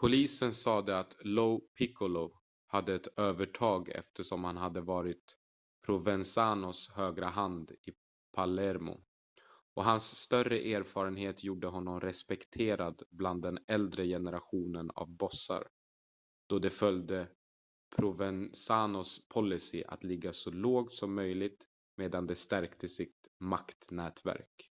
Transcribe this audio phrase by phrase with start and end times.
[0.00, 5.38] polisen sade att lo piccolo hade ett övertag eftersom han hade varit
[5.86, 7.90] provenzanos högra hand i
[8.36, 9.04] palermo
[9.74, 15.68] och hans större erfarenhet gjorde honom respekterad bland den äldre generationen av bossar
[16.48, 17.28] då de följde
[17.96, 21.66] provenzanos policy att ligga så lågt som möjligt
[21.96, 24.70] medan de stärkte sitt maktnätverk